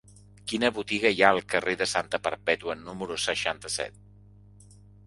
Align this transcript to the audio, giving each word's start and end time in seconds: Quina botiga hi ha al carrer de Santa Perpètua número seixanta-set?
Quina 0.51 0.71
botiga 0.77 1.11
hi 1.17 1.21
ha 1.25 1.29
al 1.35 1.41
carrer 1.55 1.75
de 1.83 1.89
Santa 1.93 2.21
Perpètua 2.25 2.79
número 2.87 3.21
seixanta-set? 3.29 4.05